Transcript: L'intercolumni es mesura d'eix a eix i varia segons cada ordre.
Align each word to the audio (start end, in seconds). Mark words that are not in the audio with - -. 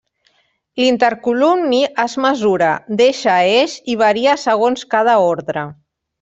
L'intercolumni 0.83 1.81
es 2.05 2.15
mesura 2.25 2.71
d'eix 3.03 3.21
a 3.35 3.37
eix 3.59 3.77
i 3.95 3.99
varia 4.01 4.35
segons 4.47 4.89
cada 4.97 5.21
ordre. 5.29 5.69